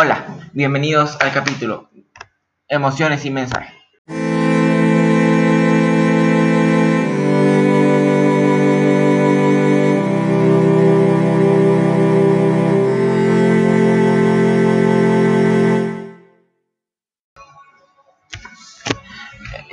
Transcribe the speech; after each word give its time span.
Hola, 0.00 0.24
bienvenidos 0.52 1.18
al 1.20 1.32
capítulo 1.32 1.90
Emociones 2.68 3.24
y 3.24 3.30
mensaje. 3.32 3.74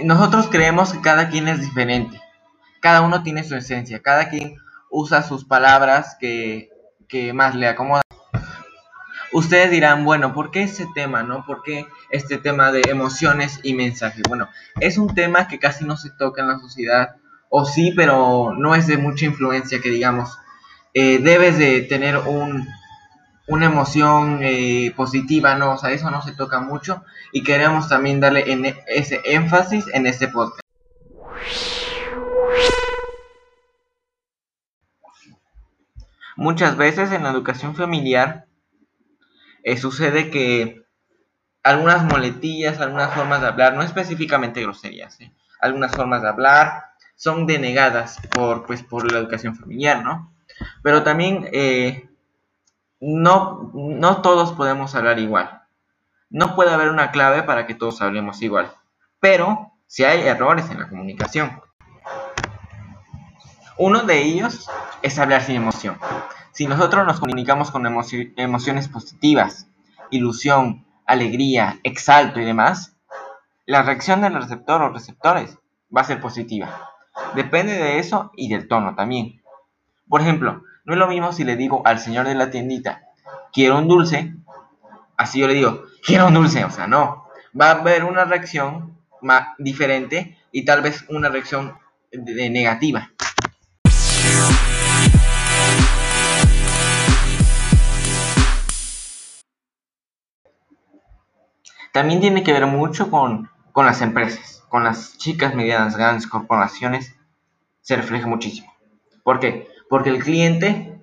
Nosotros 0.03 0.47
creemos 0.49 0.91
que 0.91 1.01
cada 1.01 1.29
quien 1.29 1.47
es 1.47 1.61
diferente, 1.61 2.19
cada 2.81 3.01
uno 3.01 3.21
tiene 3.21 3.43
su 3.43 3.55
esencia, 3.55 4.01
cada 4.01 4.29
quien 4.29 4.57
usa 4.89 5.21
sus 5.21 5.45
palabras 5.45 6.17
que, 6.19 6.71
que 7.07 7.31
más 7.31 7.53
le 7.53 7.67
acomodan. 7.67 8.01
Ustedes 9.35 9.69
dirán, 9.69 10.05
bueno, 10.05 10.33
¿por 10.33 10.49
qué 10.49 10.63
ese 10.63 10.87
tema, 10.95 11.21
no? 11.21 11.45
¿Por 11.45 11.61
qué 11.61 11.85
este 12.09 12.37
tema 12.37 12.71
de 12.71 12.83
emociones 12.87 13.59
y 13.63 13.73
mensaje? 13.73 14.21
Bueno, 14.29 14.47
es 14.79 14.97
un 14.97 15.13
tema 15.13 15.49
que 15.49 15.59
casi 15.59 15.83
no 15.83 15.97
se 15.97 16.09
toca 16.09 16.41
en 16.41 16.47
la 16.47 16.57
sociedad, 16.57 17.17
o 17.49 17.65
sí, 17.65 17.91
pero 17.93 18.53
no 18.57 18.75
es 18.75 18.87
de 18.87 18.95
mucha 18.95 19.25
influencia, 19.25 19.81
que 19.81 19.89
digamos. 19.89 20.37
Eh, 20.93 21.19
debes 21.21 21.57
de 21.57 21.81
tener 21.81 22.15
un, 22.15 22.65
una 23.47 23.65
emoción 23.65 24.39
eh, 24.41 24.93
positiva, 24.95 25.55
¿no? 25.55 25.73
O 25.73 25.77
sea, 25.77 25.91
eso 25.91 26.09
no 26.09 26.21
se 26.21 26.31
toca 26.31 26.61
mucho 26.61 27.03
y 27.33 27.43
queremos 27.43 27.89
también 27.89 28.21
darle 28.21 28.49
en 28.53 28.73
ese 28.87 29.19
énfasis 29.25 29.83
en 29.91 30.07
este 30.07 30.29
podcast. 30.29 30.61
Muchas 36.37 36.77
veces 36.77 37.11
en 37.11 37.23
la 37.23 37.31
educación 37.31 37.75
familiar 37.75 38.45
eh, 39.65 39.77
sucede 39.77 40.29
que 40.29 40.85
algunas 41.63 42.03
moletillas, 42.03 42.79
algunas 42.79 43.11
formas 43.15 43.41
de 43.41 43.47
hablar, 43.47 43.73
no 43.73 43.81
específicamente 43.81 44.61
groserías, 44.61 45.19
¿eh? 45.19 45.33
algunas 45.59 45.91
formas 45.91 46.21
de 46.21 46.29
hablar 46.29 46.83
son 47.15 47.47
denegadas 47.47 48.19
por, 48.29 48.67
pues, 48.67 48.83
por 48.83 49.11
la 49.11 49.17
educación 49.17 49.55
familiar, 49.55 50.03
¿no? 50.03 50.31
Pero 50.83 51.01
también 51.01 51.49
eh, 51.51 52.07
no, 52.99 53.71
no 53.73 54.21
todos 54.21 54.51
podemos 54.51 54.93
hablar 54.93 55.17
igual. 55.17 55.63
No 56.29 56.55
puede 56.55 56.71
haber 56.71 56.89
una 56.89 57.09
clave 57.09 57.41
para 57.41 57.65
que 57.65 57.73
todos 57.73 58.03
hablemos 58.03 58.43
igual. 58.43 58.71
Pero 59.19 59.71
si 59.87 60.03
hay 60.03 60.27
errores 60.27 60.69
en 60.69 60.79
la 60.79 60.89
comunicación. 60.89 61.59
Uno 63.77 64.03
de 64.03 64.23
ellos 64.23 64.69
es 65.01 65.19
hablar 65.19 65.41
sin 65.41 65.57
emoción. 65.57 65.97
Si 66.53 66.65
nosotros 66.65 67.05
nos 67.05 67.19
comunicamos 67.19 67.71
con 67.71 67.85
emociones 67.85 68.87
positivas, 68.87 69.67
ilusión, 70.11 70.85
alegría, 71.05 71.79
exalto 71.83 72.39
y 72.39 72.45
demás, 72.45 72.95
la 73.65 73.83
reacción 73.83 74.21
del 74.21 74.35
receptor 74.35 74.81
o 74.81 74.89
receptores 74.89 75.57
va 75.95 76.01
a 76.01 76.05
ser 76.05 76.21
positiva. 76.21 76.89
Depende 77.35 77.73
de 77.73 77.99
eso 77.99 78.31
y 78.37 78.47
del 78.47 78.69
tono 78.69 78.95
también. 78.95 79.41
Por 80.07 80.21
ejemplo, 80.21 80.63
no 80.85 80.93
es 80.93 80.99
lo 80.99 81.07
mismo 81.07 81.33
si 81.33 81.43
le 81.43 81.57
digo 81.57 81.81
al 81.85 81.99
señor 81.99 82.27
de 82.27 82.35
la 82.35 82.51
tiendita, 82.51 83.01
quiero 83.51 83.77
un 83.77 83.89
dulce, 83.89 84.35
así 85.17 85.39
yo 85.39 85.47
le 85.47 85.53
digo, 85.55 85.83
quiero 86.01 86.27
un 86.27 86.33
dulce, 86.33 86.63
o 86.63 86.71
sea, 86.71 86.87
no. 86.87 87.25
Va 87.59 87.71
a 87.71 87.71
haber 87.71 88.05
una 88.05 88.23
reacción 88.23 88.97
más 89.21 89.49
diferente 89.57 90.37
y 90.53 90.63
tal 90.63 90.81
vez 90.81 91.05
una 91.09 91.27
reacción 91.27 91.77
negativa. 92.13 93.11
También 101.95 102.19
tiene 102.19 102.43
que 102.43 102.51
ver 102.51 102.65
mucho 102.65 103.09
con, 103.09 103.49
las 103.73 104.01
empresas, 104.01 104.65
con 104.67 104.83
las 104.83 105.17
chicas, 105.17 105.55
medianas, 105.55 105.95
grandes 105.95 106.27
corporaciones, 106.27 107.15
se 107.79 107.95
refleja 107.95 108.27
muchísimo. 108.27 108.69
¿Por 109.23 109.39
qué? 109.39 109.69
Porque 109.89 110.09
el 110.09 110.21
cliente 110.21 110.99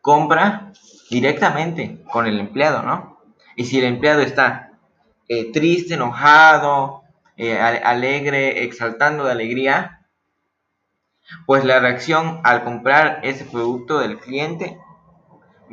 compra 0.00 0.72
directamente 1.10 2.04
con 2.12 2.28
el 2.28 2.38
empleado, 2.38 2.82
¿no? 2.84 3.18
Y 3.56 3.64
si 3.64 3.80
el 3.80 3.84
empleado 3.86 4.20
está 4.20 4.78
eh, 5.26 5.50
triste, 5.50 5.94
enojado, 5.94 7.02
eh, 7.36 7.58
alegre, 7.58 8.62
exaltando 8.62 9.24
de 9.24 9.32
alegría, 9.32 10.06
pues 11.46 11.64
la 11.64 11.80
reacción 11.80 12.40
al 12.44 12.62
comprar 12.62 13.22
ese 13.24 13.44
producto 13.44 13.98
del 13.98 14.20
cliente 14.20 14.78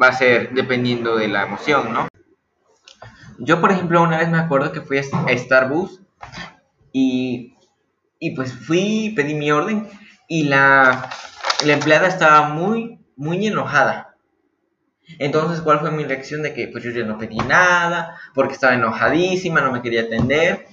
va 0.02 0.08
a 0.08 0.14
ser 0.14 0.54
dependiendo 0.54 1.18
de 1.18 1.28
la 1.28 1.44
emoción, 1.44 1.94
¿no? 1.94 2.08
Yo, 3.40 3.62
por 3.62 3.72
ejemplo, 3.72 4.02
una 4.02 4.18
vez 4.18 4.30
me 4.30 4.40
acuerdo 4.40 4.72
que 4.72 4.82
fui 4.82 4.98
a 4.98 5.04
Starbucks 5.04 6.02
y, 6.92 7.56
y 8.20 8.36
pues 8.36 8.54
fui, 8.54 9.14
pedí 9.16 9.36
mi 9.36 9.52
orden 9.52 9.88
y 10.28 10.44
la, 10.44 11.10
la 11.66 11.74
empleada 11.74 12.08
estaba 12.08 12.50
muy, 12.50 13.00
muy 13.16 13.46
enojada. 13.46 14.16
Entonces, 15.20 15.62
¿cuál 15.62 15.80
fue 15.80 15.92
mi 15.92 16.04
reacción? 16.04 16.42
De 16.42 16.54
que 16.54 16.68
pues 16.68 16.84
yo 16.84 16.92
ya 16.92 17.06
no 17.06 17.18
pedí 17.18 17.38
nada, 17.38 18.20
porque 18.34 18.54
estaba 18.54 18.74
enojadísima, 18.74 19.62
no 19.62 19.72
me 19.72 19.82
quería 19.82 20.02
atender. 20.02 20.66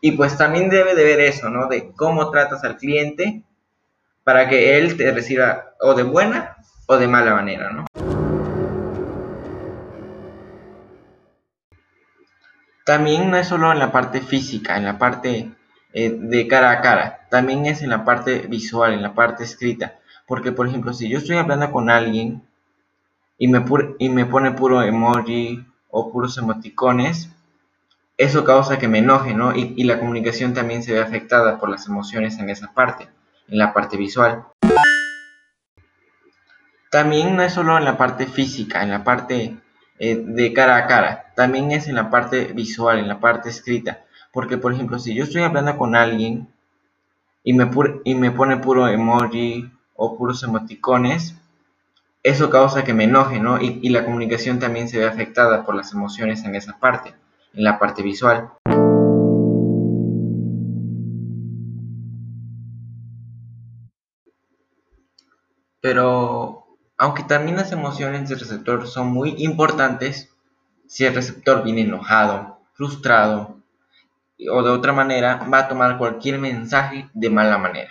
Y 0.00 0.12
pues 0.12 0.36
también 0.36 0.68
debe 0.68 0.94
de 0.94 1.04
ver 1.04 1.20
eso, 1.20 1.48
¿no? 1.48 1.68
De 1.68 1.92
cómo 1.92 2.30
tratas 2.30 2.64
al 2.64 2.76
cliente 2.76 3.44
para 4.24 4.48
que 4.48 4.78
él 4.78 4.96
te 4.96 5.10
reciba 5.12 5.74
o 5.80 5.94
de 5.94 6.02
buena 6.02 6.56
o 6.86 6.96
de 6.96 7.08
mala 7.08 7.34
manera, 7.34 7.70
¿no? 7.70 7.86
También 12.90 13.30
no 13.30 13.36
es 13.36 13.46
solo 13.46 13.70
en 13.70 13.78
la 13.78 13.92
parte 13.92 14.20
física, 14.20 14.76
en 14.76 14.84
la 14.84 14.98
parte 14.98 15.52
eh, 15.92 16.10
de 16.10 16.48
cara 16.48 16.72
a 16.72 16.80
cara, 16.80 17.28
también 17.30 17.66
es 17.66 17.82
en 17.82 17.90
la 17.90 18.04
parte 18.04 18.48
visual, 18.48 18.94
en 18.94 19.00
la 19.00 19.14
parte 19.14 19.44
escrita. 19.44 20.00
Porque, 20.26 20.50
por 20.50 20.66
ejemplo, 20.66 20.92
si 20.92 21.08
yo 21.08 21.18
estoy 21.18 21.36
hablando 21.36 21.70
con 21.70 21.88
alguien 21.88 22.42
y 23.38 23.46
me, 23.46 23.64
y 24.00 24.08
me 24.08 24.26
pone 24.26 24.50
puro 24.50 24.82
emoji 24.82 25.64
o 25.88 26.10
puros 26.10 26.36
emoticones, 26.36 27.30
eso 28.16 28.42
causa 28.42 28.80
que 28.80 28.88
me 28.88 28.98
enoje, 28.98 29.34
¿no? 29.34 29.54
Y, 29.54 29.72
y 29.76 29.84
la 29.84 30.00
comunicación 30.00 30.52
también 30.52 30.82
se 30.82 30.92
ve 30.92 31.00
afectada 31.00 31.60
por 31.60 31.68
las 31.68 31.86
emociones 31.86 32.40
en 32.40 32.50
esa 32.50 32.72
parte, 32.74 33.08
en 33.46 33.58
la 33.58 33.72
parte 33.72 33.98
visual. 33.98 34.46
También 36.90 37.36
no 37.36 37.42
es 37.44 37.52
solo 37.52 37.78
en 37.78 37.84
la 37.84 37.96
parte 37.96 38.26
física, 38.26 38.82
en 38.82 38.90
la 38.90 39.04
parte 39.04 39.56
eh, 40.02 40.16
de 40.16 40.54
cara 40.54 40.78
a 40.78 40.86
cara, 40.86 41.26
también 41.36 41.72
es 41.72 41.86
en 41.86 41.94
la 41.94 42.08
parte 42.08 42.46
visual, 42.54 42.98
en 42.98 43.06
la 43.06 43.20
parte 43.20 43.50
escrita. 43.50 44.00
Porque, 44.32 44.56
por 44.56 44.72
ejemplo, 44.72 44.98
si 44.98 45.14
yo 45.14 45.24
estoy 45.24 45.42
hablando 45.42 45.76
con 45.76 45.94
alguien 45.94 46.48
y 47.44 47.52
me, 47.52 47.70
y 48.04 48.14
me 48.14 48.30
pone 48.30 48.56
puro 48.56 48.88
emoji 48.88 49.70
o 49.94 50.16
puros 50.16 50.42
emoticones, 50.42 51.36
eso 52.22 52.48
causa 52.48 52.82
que 52.82 52.94
me 52.94 53.04
enoje, 53.04 53.40
¿no? 53.40 53.60
Y, 53.60 53.78
y 53.82 53.90
la 53.90 54.06
comunicación 54.06 54.58
también 54.58 54.88
se 54.88 54.98
ve 54.98 55.06
afectada 55.06 55.66
por 55.66 55.74
las 55.74 55.92
emociones 55.92 56.44
en 56.44 56.54
esa 56.54 56.78
parte, 56.78 57.14
en 57.52 57.64
la 57.64 57.78
parte 57.78 58.02
visual. 58.02 58.50
Pero 65.82 66.59
aunque 67.00 67.22
también 67.22 67.56
las 67.56 67.72
emociones 67.72 68.28
del 68.28 68.38
receptor 68.38 68.86
son 68.86 69.10
muy 69.10 69.34
importantes, 69.38 70.28
si 70.86 71.06
el 71.06 71.14
receptor 71.14 71.62
viene 71.64 71.80
enojado, 71.80 72.58
frustrado 72.74 73.56
o 74.50 74.62
de 74.62 74.70
otra 74.70 74.92
manera, 74.92 75.48
va 75.50 75.60
a 75.60 75.68
tomar 75.68 75.96
cualquier 75.96 76.38
mensaje 76.38 77.08
de 77.14 77.30
mala 77.30 77.56
manera. 77.56 77.90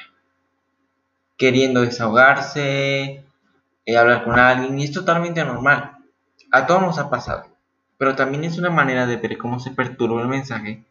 Queriendo 1.38 1.82
desahogarse, 1.82 3.26
eh, 3.88 3.98
hablar 3.98 4.24
con 4.24 4.38
alguien, 4.38 4.78
y 4.78 4.84
es 4.84 4.92
totalmente 4.92 5.44
normal. 5.44 5.98
A 6.52 6.68
todos 6.68 6.84
nos 6.84 7.00
ha 7.00 7.10
pasado. 7.10 7.48
Pero 7.98 8.16
también 8.16 8.44
es 8.44 8.60
una 8.60 8.70
manera 8.70 9.08
de 9.08 9.18
ver 9.18 9.40
cómo 9.40 9.60
se 9.60 9.72
perturba 9.72 10.22
el 10.22 10.28
mensaje 10.28 10.84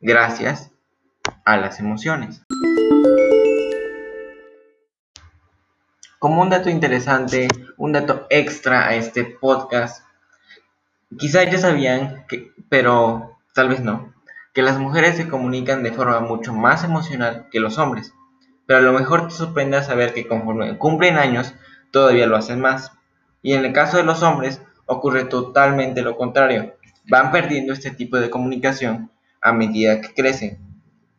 gracias 0.00 0.70
a 1.44 1.58
las 1.58 1.78
emociones. 1.78 2.42
Como 6.24 6.40
un 6.40 6.48
dato 6.48 6.70
interesante, 6.70 7.48
un 7.76 7.92
dato 7.92 8.26
extra 8.30 8.88
a 8.88 8.94
este 8.94 9.26
podcast, 9.26 10.06
quizás 11.18 11.52
ya 11.52 11.58
sabían, 11.58 12.24
pero 12.70 13.36
tal 13.52 13.68
vez 13.68 13.80
no, 13.80 14.14
que 14.54 14.62
las 14.62 14.78
mujeres 14.78 15.18
se 15.18 15.28
comunican 15.28 15.82
de 15.82 15.92
forma 15.92 16.20
mucho 16.20 16.54
más 16.54 16.82
emocional 16.82 17.48
que 17.50 17.60
los 17.60 17.76
hombres. 17.76 18.14
Pero 18.64 18.78
a 18.78 18.82
lo 18.82 18.94
mejor 18.94 19.28
te 19.28 19.34
sorprende 19.34 19.82
saber 19.82 20.14
que 20.14 20.26
conforme 20.26 20.78
cumplen 20.78 21.18
años, 21.18 21.52
todavía 21.90 22.26
lo 22.26 22.36
hacen 22.36 22.58
más. 22.58 22.92
Y 23.42 23.52
en 23.52 23.66
el 23.66 23.74
caso 23.74 23.98
de 23.98 24.04
los 24.04 24.22
hombres, 24.22 24.62
ocurre 24.86 25.26
totalmente 25.26 26.00
lo 26.00 26.16
contrario. 26.16 26.74
Van 27.06 27.32
perdiendo 27.32 27.74
este 27.74 27.90
tipo 27.90 28.16
de 28.16 28.30
comunicación 28.30 29.10
a 29.42 29.52
medida 29.52 30.00
que 30.00 30.14
crecen, 30.14 30.58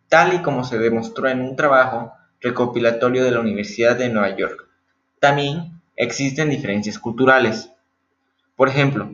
tal 0.09 0.33
y 0.33 0.41
como 0.41 0.63
se 0.63 0.79
demostró 0.79 1.29
en 1.29 1.41
un 1.41 1.55
trabajo 1.55 2.11
recopilatorio 2.41 3.23
de 3.23 3.29
la 3.29 3.41
Universidad 3.41 3.95
de 3.95 4.09
Nueva 4.09 4.35
York. 4.35 4.64
También 5.25 5.81
existen 5.95 6.51
diferencias 6.51 6.99
culturales. 6.99 7.71
Por 8.55 8.69
ejemplo, 8.69 9.09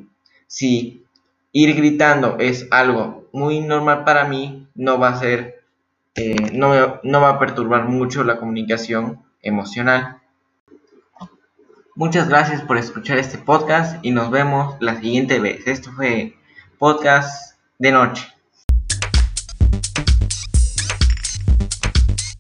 si 0.46 1.06
ir 1.54 1.74
gritando 1.74 2.36
es 2.38 2.68
algo 2.70 3.30
muy 3.32 3.62
normal 3.62 4.04
para 4.04 4.26
mí, 4.26 4.68
no 4.76 5.00
va 5.00 5.08
a 5.08 5.20
ser, 5.20 5.64
eh, 6.16 6.52
no, 6.52 7.00
no 7.02 7.22
va 7.22 7.30
a 7.30 7.40
perturbar 7.40 7.88
mucho 7.88 8.26
la 8.26 8.40
comunicación 8.40 9.24
emocional. 9.42 10.18
Muchas 11.96 12.28
gracias 12.28 12.62
por 12.62 12.78
escuchar 12.78 13.18
este 13.18 13.38
podcast 13.38 14.04
y 14.04 14.12
nos 14.12 14.32
vemos 14.32 14.76
la 14.82 15.00
siguiente 15.00 15.40
vez. 15.40 15.66
Esto 15.66 15.94
fue 15.94 16.36
podcast 16.78 17.56
de 17.80 17.94
noche. 17.94 18.28